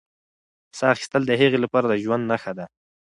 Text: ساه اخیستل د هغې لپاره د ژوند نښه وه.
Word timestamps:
ساه 0.77 0.91
اخیستل 0.95 1.21
د 1.25 1.31
هغې 1.41 1.59
لپاره 1.65 1.85
د 1.87 1.93
ژوند 2.03 2.23
نښه 2.31 2.51
وه. 2.57 2.65